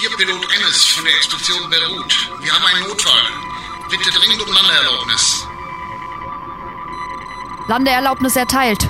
Hier 0.00 0.10
Pilot 0.16 0.52
Ennis 0.56 0.84
von 0.86 1.04
der 1.04 1.14
Expedition 1.14 1.70
Beirut. 1.70 2.30
Wir 2.40 2.52
haben 2.52 2.64
einen 2.66 2.88
Notfall. 2.88 3.22
Bitte 3.88 4.10
dringend 4.10 4.42
um 4.42 4.52
Landeerlaubnis. 4.52 5.46
Landeerlaubnis 7.68 8.34
erteilt. 8.36 8.88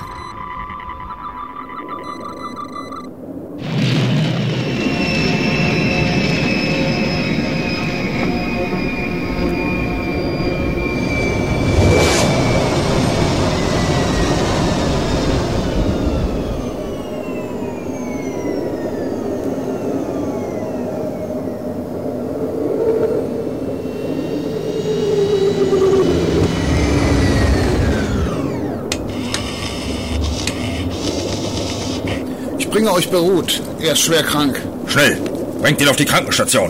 Bringe 32.75 32.91
euch 32.91 33.09
Beirut. 33.09 33.61
Er 33.79 33.93
ist 33.93 34.01
schwer 34.01 34.21
krank. 34.21 34.61
Schnell, 34.87 35.15
bringt 35.61 35.79
ihn 35.79 35.87
auf 35.87 35.95
die 35.95 36.03
Krankenstation. 36.03 36.69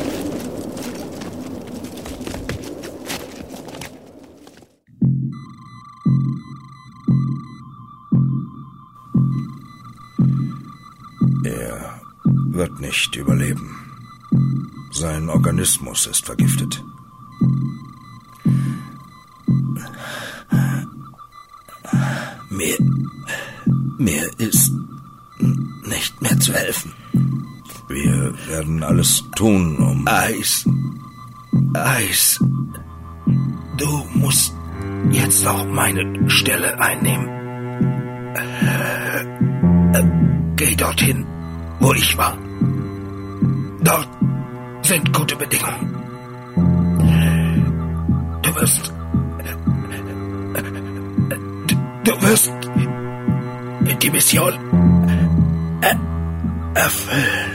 Er 11.44 12.02
wird 12.52 12.80
nicht 12.80 13.16
überleben. 13.16 13.76
Sein 14.92 15.28
Organismus 15.28 16.06
ist 16.06 16.23
vergiftet. 16.23 16.83
Mir, 22.52 22.78
mir 23.98 24.30
ist 24.38 24.72
nicht 25.39 26.22
mehr 26.22 26.39
zu 26.39 26.53
helfen. 26.53 26.94
Wir 27.88 28.33
werden 28.47 28.83
alles 28.83 29.23
tun, 29.36 29.77
um... 29.77 30.08
Eis, 30.08 30.67
Eis, 31.73 32.39
du 33.77 34.05
musst 34.16 34.55
jetzt 35.11 35.45
auch 35.45 35.66
meine 35.67 36.30
Stelle 36.30 36.80
einnehmen. 36.80 37.27
Äh, 38.36 39.22
äh, 40.00 40.03
geh 40.55 40.75
dorthin, 40.75 41.25
wo 41.80 41.94
ich 41.94 42.17
war. 42.17 42.38
Dort 43.83 44.09
sind 44.81 45.14
gute 45.14 45.36
Bedingungen. 45.36 45.95
Du 48.42 48.55
wirst... 48.55 48.92
Du, 51.67 51.75
du 52.03 52.22
wirst 52.22 52.52
die 54.02 54.09
Mission 54.09 54.53
äh, 56.76 56.80
erfüllen. 56.80 57.55